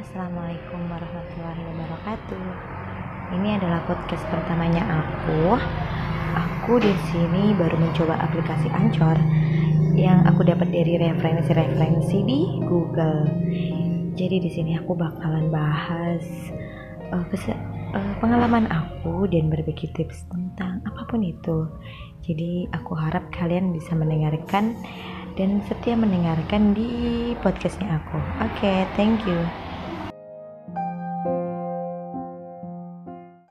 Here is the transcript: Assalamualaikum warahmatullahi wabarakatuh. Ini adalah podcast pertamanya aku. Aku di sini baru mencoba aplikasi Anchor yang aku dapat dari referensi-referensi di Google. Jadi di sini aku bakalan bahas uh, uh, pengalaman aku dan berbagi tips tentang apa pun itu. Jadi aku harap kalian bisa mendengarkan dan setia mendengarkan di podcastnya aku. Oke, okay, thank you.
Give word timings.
Assalamualaikum 0.00 0.88
warahmatullahi 0.88 1.60
wabarakatuh. 1.60 2.44
Ini 3.36 3.60
adalah 3.60 3.84
podcast 3.84 4.24
pertamanya 4.32 4.80
aku. 4.80 5.60
Aku 6.32 6.80
di 6.80 6.88
sini 7.12 7.52
baru 7.52 7.76
mencoba 7.76 8.16
aplikasi 8.16 8.72
Anchor 8.72 9.20
yang 9.92 10.24
aku 10.24 10.40
dapat 10.48 10.72
dari 10.72 10.96
referensi-referensi 10.96 12.16
di 12.24 12.40
Google. 12.64 13.28
Jadi 14.16 14.40
di 14.40 14.48
sini 14.48 14.80
aku 14.80 14.96
bakalan 14.96 15.52
bahas 15.52 16.24
uh, 17.12 17.20
uh, 17.20 18.12
pengalaman 18.24 18.72
aku 18.72 19.28
dan 19.28 19.52
berbagi 19.52 19.84
tips 19.92 20.24
tentang 20.32 20.80
apa 20.88 21.04
pun 21.12 21.20
itu. 21.20 21.68
Jadi 22.24 22.72
aku 22.72 22.96
harap 22.96 23.28
kalian 23.36 23.76
bisa 23.76 23.92
mendengarkan 23.92 24.80
dan 25.36 25.60
setia 25.68 25.92
mendengarkan 25.92 26.72
di 26.72 26.88
podcastnya 27.44 28.00
aku. 28.00 28.16
Oke, 28.48 28.64
okay, 28.64 28.88
thank 28.96 29.20
you. 29.28 29.36